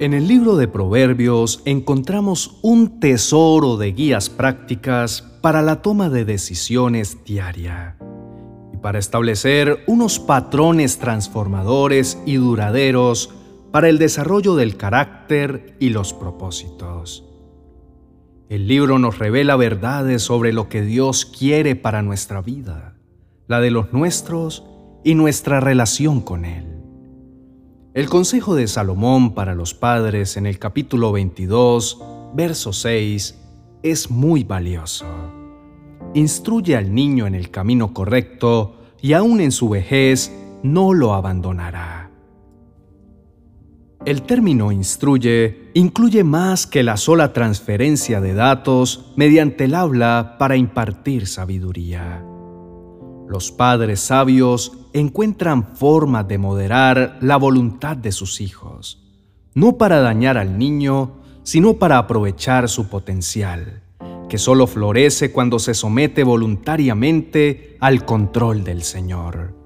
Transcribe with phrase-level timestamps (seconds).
[0.00, 6.24] En el libro de Proverbios encontramos un tesoro de guías prácticas para la toma de
[6.24, 7.96] decisiones diaria
[8.74, 13.32] y para establecer unos patrones transformadores y duraderos
[13.70, 17.35] para el desarrollo del carácter y los propósitos.
[18.48, 22.94] El libro nos revela verdades sobre lo que Dios quiere para nuestra vida,
[23.48, 24.64] la de los nuestros
[25.02, 26.64] y nuestra relación con Él.
[27.92, 32.00] El consejo de Salomón para los padres en el capítulo 22,
[32.34, 33.36] verso 6,
[33.82, 35.06] es muy valioso.
[36.14, 40.32] Instruye al niño en el camino correcto y aún en su vejez
[40.62, 42.05] no lo abandonará.
[44.06, 50.56] El término instruye incluye más que la sola transferencia de datos mediante el habla para
[50.56, 52.24] impartir sabiduría.
[53.26, 59.02] Los padres sabios encuentran formas de moderar la voluntad de sus hijos,
[59.54, 63.82] no para dañar al niño, sino para aprovechar su potencial,
[64.28, 69.56] que solo florece cuando se somete voluntariamente al control del Señor.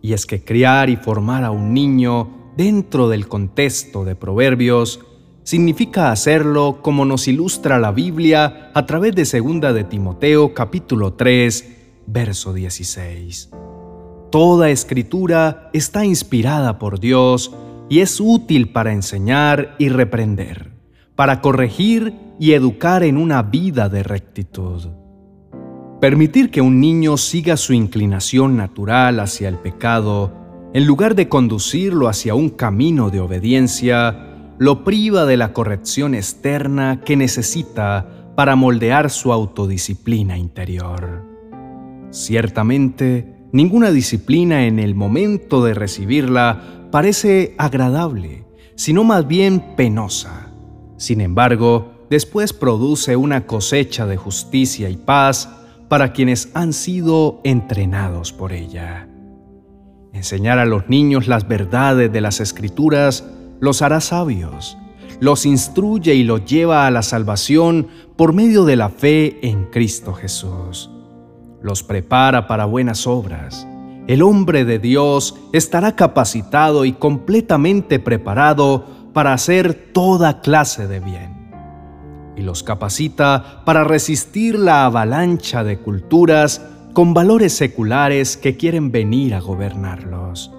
[0.00, 4.98] Y es que criar y formar a un niño dentro del contexto de Proverbios
[5.44, 11.76] significa hacerlo como nos ilustra la Biblia a través de 2 de Timoteo capítulo 3,
[12.08, 13.50] verso 16.
[14.32, 17.54] Toda escritura está inspirada por Dios
[17.88, 20.72] y es útil para enseñar y reprender,
[21.14, 24.88] para corregir y educar en una vida de rectitud.
[26.00, 30.37] Permitir que un niño siga su inclinación natural hacia el pecado,
[30.74, 37.00] en lugar de conducirlo hacia un camino de obediencia, lo priva de la corrección externa
[37.04, 41.24] que necesita para moldear su autodisciplina interior.
[42.10, 50.52] Ciertamente, ninguna disciplina en el momento de recibirla parece agradable, sino más bien penosa.
[50.98, 55.48] Sin embargo, después produce una cosecha de justicia y paz
[55.88, 59.07] para quienes han sido entrenados por ella.
[60.12, 63.24] Enseñar a los niños las verdades de las escrituras
[63.60, 64.78] los hará sabios,
[65.20, 70.12] los instruye y los lleva a la salvación por medio de la fe en Cristo
[70.14, 70.90] Jesús
[71.62, 73.66] los prepara para buenas obras.
[74.06, 81.36] El hombre de Dios estará capacitado y completamente preparado para hacer toda clase de bien.
[82.36, 86.62] Y los capacita para resistir la avalancha de culturas
[86.98, 90.50] con valores seculares que quieren venir a gobernarlos.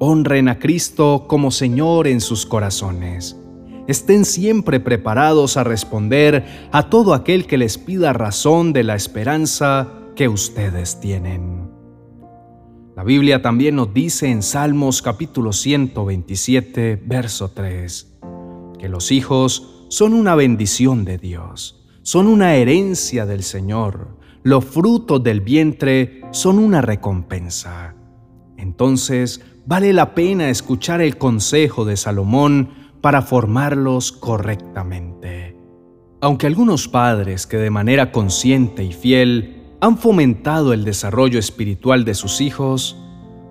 [0.00, 3.36] Honren a Cristo como Señor en sus corazones.
[3.86, 9.92] Estén siempre preparados a responder a todo aquel que les pida razón de la esperanza
[10.16, 11.70] que ustedes tienen.
[12.96, 18.20] La Biblia también nos dice en Salmos capítulo 127, verso 3,
[18.78, 24.16] que los hijos son una bendición de Dios, son una herencia del Señor,
[24.48, 27.94] los frutos del vientre son una recompensa.
[28.56, 32.70] Entonces, vale la pena escuchar el consejo de Salomón
[33.02, 35.54] para formarlos correctamente.
[36.22, 42.14] Aunque algunos padres que de manera consciente y fiel han fomentado el desarrollo espiritual de
[42.14, 42.96] sus hijos,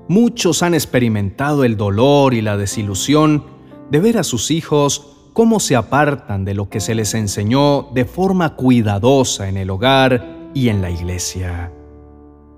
[0.08, 3.46] muchos han experimentado el dolor y la desilusión
[3.92, 8.06] de ver a sus hijos cómo se apartan de lo que se les enseñó de
[8.06, 11.72] forma cuidadosa en el hogar y en la iglesia.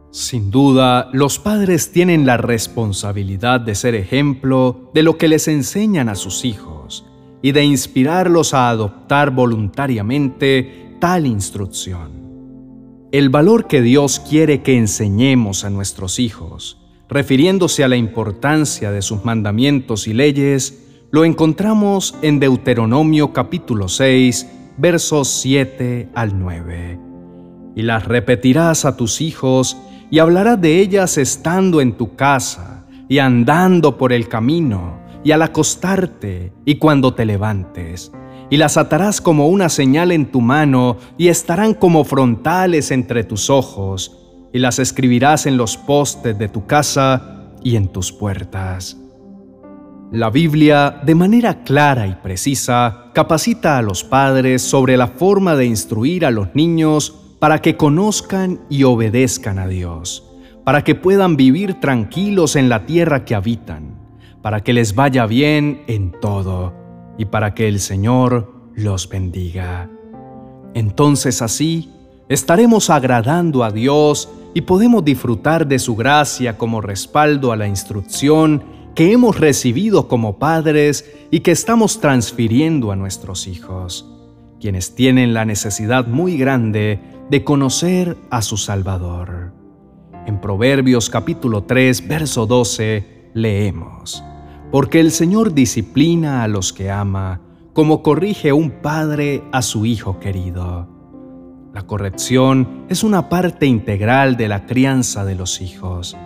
[0.10, 6.08] Sin duda, los padres tienen la responsabilidad de ser ejemplo de lo que les enseñan
[6.08, 7.06] a sus hijos
[7.42, 12.12] y de inspirarlos a adoptar voluntariamente tal instrucción.
[13.12, 16.78] El valor que Dios quiere que enseñemos a nuestros hijos,
[17.10, 24.48] refiriéndose a la importancia de sus mandamientos y leyes, lo encontramos en Deuteronomio capítulo 6,
[24.78, 27.09] versos 7 al 9.
[27.76, 29.78] Y las repetirás a tus hijos
[30.10, 35.42] y hablarás de ellas estando en tu casa y andando por el camino y al
[35.42, 38.12] acostarte y cuando te levantes
[38.50, 43.50] y las atarás como una señal en tu mano y estarán como frontales entre tus
[43.50, 44.16] ojos,
[44.52, 48.98] y las escribirás en los postes de tu casa y en tus puertas.
[50.12, 55.68] La Biblia, de manera clara y precisa, capacita a los padres sobre la forma de
[55.68, 60.26] instruir a los niños para que conozcan y obedezcan a Dios,
[60.64, 63.96] para que puedan vivir tranquilos en la tierra que habitan,
[64.42, 66.74] para que les vaya bien en todo
[67.18, 69.90] y para que el Señor los bendiga.
[70.74, 71.92] Entonces así
[72.28, 78.64] estaremos agradando a Dios y podemos disfrutar de su gracia como respaldo a la instrucción
[78.96, 84.06] que hemos recibido como padres y que estamos transfiriendo a nuestros hijos,
[84.60, 89.54] quienes tienen la necesidad muy grande de conocer a su Salvador.
[90.26, 94.24] En Proverbios capítulo 3, verso 12, leemos,
[94.72, 97.42] Porque el Señor disciplina a los que ama,
[97.74, 100.88] como corrige un padre a su hijo querido.
[101.74, 106.18] La corrección es una parte integral de la crianza de los hijos.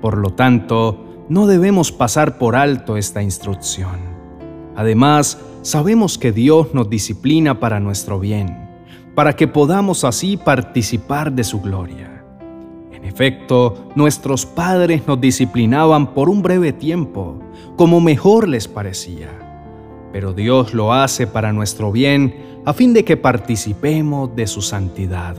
[0.00, 4.15] Por lo tanto, no debemos pasar por alto esta instrucción.
[4.76, 8.68] Además, sabemos que Dios nos disciplina para nuestro bien,
[9.14, 12.24] para que podamos así participar de su gloria.
[12.92, 17.40] En efecto, nuestros padres nos disciplinaban por un breve tiempo,
[17.76, 19.46] como mejor les parecía
[20.16, 25.36] pero Dios lo hace para nuestro bien a fin de que participemos de su santidad.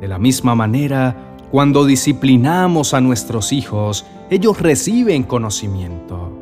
[0.00, 6.35] De la misma manera, cuando disciplinamos a nuestros hijos, ellos reciben conocimiento.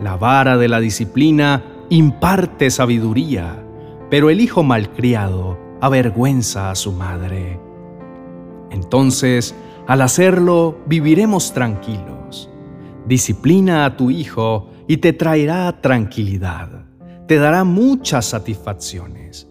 [0.00, 3.64] La vara de la disciplina imparte sabiduría,
[4.10, 7.60] pero el hijo malcriado avergüenza a su madre.
[8.70, 9.54] Entonces,
[9.86, 12.50] al hacerlo, viviremos tranquilos.
[13.06, 16.86] Disciplina a tu hijo y te traerá tranquilidad,
[17.28, 19.48] te dará muchas satisfacciones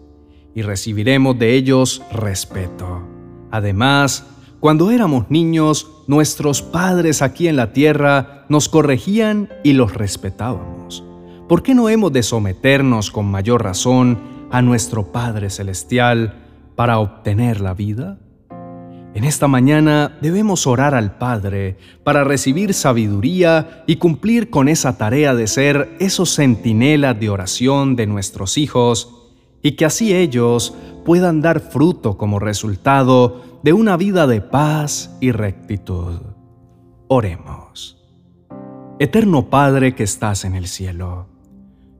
[0.54, 3.02] y recibiremos de ellos respeto.
[3.50, 4.26] Además,
[4.66, 11.04] cuando éramos niños, nuestros padres aquí en la tierra nos corregían y los respetábamos.
[11.48, 14.18] ¿Por qué no hemos de someternos con mayor razón
[14.50, 16.34] a nuestro Padre Celestial
[16.74, 18.18] para obtener la vida?
[19.14, 25.36] En esta mañana debemos orar al Padre para recibir sabiduría y cumplir con esa tarea
[25.36, 29.30] de ser esos centinelas de oración de nuestros hijos
[29.62, 30.74] y que así ellos
[31.06, 36.20] puedan dar fruto como resultado de una vida de paz y rectitud.
[37.08, 38.04] Oremos.
[38.98, 41.28] Eterno Padre que estás en el cielo,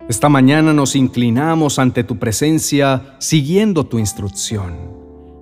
[0.09, 4.75] esta mañana nos inclinamos ante tu presencia siguiendo tu instrucción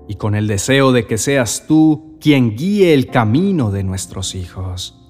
[0.08, 5.00] y con el deseo de que seas tú quien guíe el camino de nuestros hijos.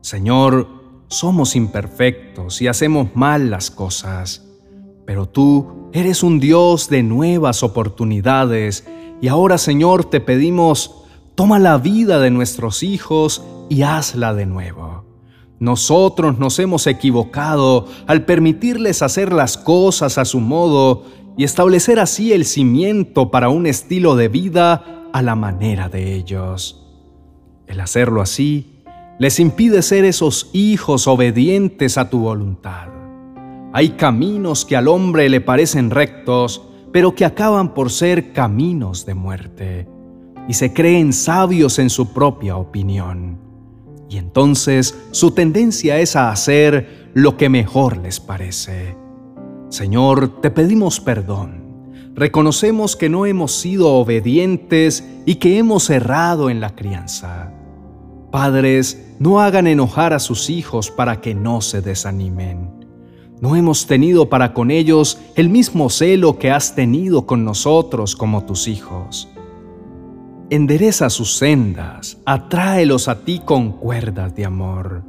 [0.00, 4.46] Señor, somos imperfectos y hacemos mal las cosas,
[5.04, 8.86] pero tú eres un Dios de nuevas oportunidades
[9.20, 11.04] y ahora, Señor, te pedimos,
[11.34, 15.04] toma la vida de nuestros hijos y hazla de nuevo.
[15.60, 21.04] Nosotros nos hemos equivocado al permitirles hacer las cosas a su modo
[21.36, 26.84] y establecer así el cimiento para un estilo de vida a la manera de ellos.
[27.68, 28.82] El hacerlo así
[29.18, 33.01] les impide ser esos hijos obedientes a tu voluntad.
[33.74, 39.14] Hay caminos que al hombre le parecen rectos, pero que acaban por ser caminos de
[39.14, 39.88] muerte,
[40.46, 43.38] y se creen sabios en su propia opinión.
[44.10, 48.94] Y entonces su tendencia es a hacer lo que mejor les parece.
[49.70, 51.62] Señor, te pedimos perdón.
[52.14, 57.54] Reconocemos que no hemos sido obedientes y que hemos errado en la crianza.
[58.30, 62.71] Padres, no hagan enojar a sus hijos para que no se desanimen.
[63.42, 68.44] No hemos tenido para con ellos el mismo celo que has tenido con nosotros como
[68.44, 69.28] tus hijos.
[70.48, 75.02] Endereza sus sendas, atráelos a ti con cuerdas de amor.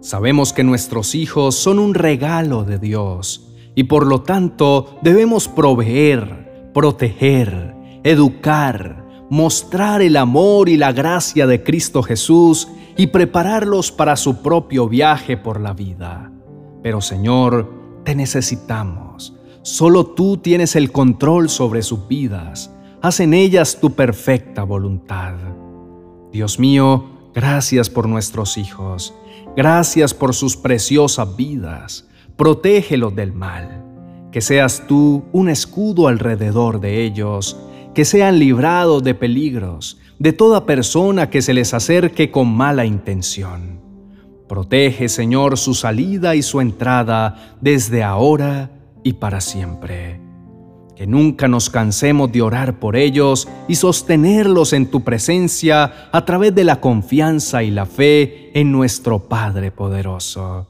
[0.00, 6.70] Sabemos que nuestros hijos son un regalo de Dios y por lo tanto debemos proveer,
[6.72, 14.40] proteger, educar, mostrar el amor y la gracia de Cristo Jesús y prepararlos para su
[14.40, 16.32] propio viaje por la vida.
[16.82, 17.72] Pero Señor,
[18.04, 19.36] te necesitamos.
[19.62, 22.74] Solo tú tienes el control sobre sus vidas.
[23.00, 25.34] Haz en ellas tu perfecta voluntad.
[26.32, 29.14] Dios mío, gracias por nuestros hijos.
[29.56, 33.84] Gracias por sus preciosas vidas protégelos del mal.
[34.32, 37.58] Que seas tú un escudo alrededor de ellos,
[37.94, 43.81] que sean librados de peligros, de toda persona que se les acerque con mala intención.
[44.52, 48.68] Protege, Señor, su salida y su entrada desde ahora
[49.02, 50.20] y para siempre.
[50.94, 56.54] Que nunca nos cansemos de orar por ellos y sostenerlos en tu presencia a través
[56.54, 60.66] de la confianza y la fe en nuestro Padre poderoso.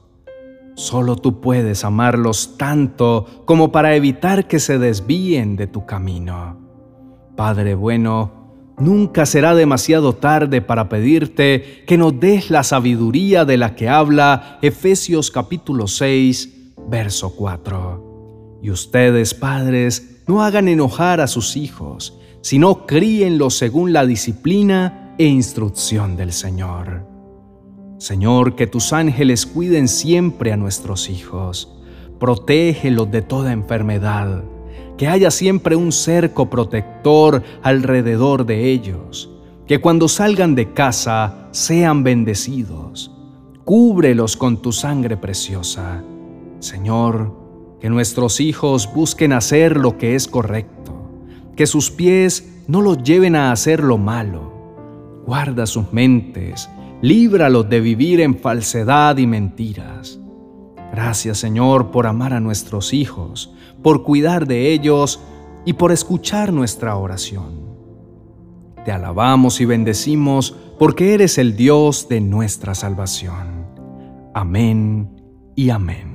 [0.75, 6.57] Solo tú puedes amarlos tanto como para evitar que se desvíen de tu camino.
[7.35, 8.42] Padre bueno,
[8.77, 14.59] nunca será demasiado tarde para pedirte que nos des la sabiduría de la que habla
[14.61, 18.59] Efesios capítulo 6, verso 4.
[18.61, 25.25] Y ustedes, padres, no hagan enojar a sus hijos, sino críenlos según la disciplina e
[25.25, 27.07] instrucción del Señor.
[27.97, 31.73] Señor, que tus ángeles cuiden siempre a nuestros hijos,
[32.19, 34.43] protégelos de toda enfermedad,
[34.97, 39.29] que haya siempre un cerco protector alrededor de ellos,
[39.67, 43.11] que cuando salgan de casa sean bendecidos.
[43.63, 46.03] Cúbrelos con tu sangre preciosa.
[46.59, 47.33] Señor,
[47.79, 50.93] que nuestros hijos busquen hacer lo que es correcto,
[51.55, 54.53] que sus pies no los lleven a hacer lo malo.
[55.25, 56.69] Guarda sus mentes,
[57.01, 60.19] líbralos de vivir en falsedad y mentiras.
[60.93, 65.19] Gracias Señor por amar a nuestros hijos, por cuidar de ellos
[65.65, 67.63] y por escuchar nuestra oración.
[68.85, 73.65] Te alabamos y bendecimos porque eres el Dios de nuestra salvación.
[74.35, 75.09] Amén
[75.55, 76.12] y amén.